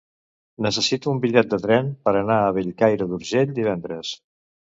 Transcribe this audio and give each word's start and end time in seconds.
Necessito 0.65 1.11
un 1.11 1.19
bitllet 1.25 1.51
de 1.51 1.59
tren 1.65 1.91
per 2.07 2.15
anar 2.23 2.39
a 2.45 2.49
Bellcaire 2.57 3.09
d'Urgell 3.11 3.55
divendres. 3.61 4.17